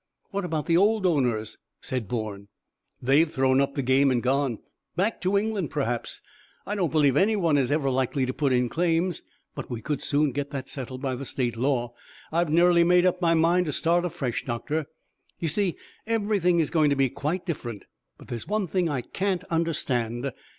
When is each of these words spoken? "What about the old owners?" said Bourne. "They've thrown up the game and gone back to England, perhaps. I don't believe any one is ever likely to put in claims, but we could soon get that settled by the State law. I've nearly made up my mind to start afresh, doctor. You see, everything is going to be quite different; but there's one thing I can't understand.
"What 0.31 0.43
about 0.45 0.65
the 0.65 0.77
old 0.77 1.05
owners?" 1.05 1.59
said 1.79 2.07
Bourne. 2.07 2.47
"They've 3.03 3.31
thrown 3.31 3.61
up 3.61 3.75
the 3.75 3.83
game 3.83 4.09
and 4.09 4.23
gone 4.23 4.57
back 4.95 5.21
to 5.21 5.37
England, 5.37 5.69
perhaps. 5.69 6.21
I 6.65 6.73
don't 6.73 6.91
believe 6.91 7.15
any 7.15 7.35
one 7.35 7.55
is 7.55 7.69
ever 7.71 7.87
likely 7.87 8.25
to 8.25 8.33
put 8.33 8.51
in 8.51 8.67
claims, 8.67 9.21
but 9.53 9.69
we 9.69 9.79
could 9.79 10.01
soon 10.01 10.31
get 10.31 10.49
that 10.49 10.67
settled 10.69 11.03
by 11.03 11.13
the 11.13 11.23
State 11.23 11.55
law. 11.55 11.93
I've 12.31 12.49
nearly 12.49 12.83
made 12.83 13.05
up 13.05 13.21
my 13.21 13.35
mind 13.35 13.67
to 13.67 13.73
start 13.73 14.03
afresh, 14.03 14.43
doctor. 14.43 14.87
You 15.37 15.49
see, 15.49 15.75
everything 16.07 16.59
is 16.59 16.71
going 16.71 16.89
to 16.89 16.95
be 16.95 17.11
quite 17.11 17.45
different; 17.45 17.83
but 18.17 18.27
there's 18.27 18.47
one 18.47 18.65
thing 18.65 18.89
I 18.89 19.01
can't 19.01 19.43
understand. 19.51 20.33